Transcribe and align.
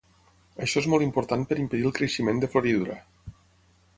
Això 0.67 0.81
és 0.81 0.87
molt 0.93 1.05
important 1.07 1.43
per 1.51 1.59
impedir 1.65 1.85
el 1.89 1.95
creixement 1.99 2.41
de 2.45 2.51
floridura. 2.57 2.99